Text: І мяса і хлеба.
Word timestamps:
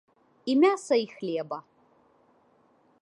І 0.53 0.55
мяса 0.61 0.95
і 1.01 1.05
хлеба. 1.15 1.59